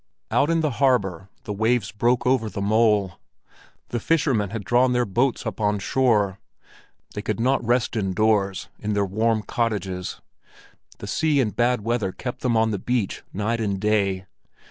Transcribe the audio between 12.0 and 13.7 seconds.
kept them on the beach night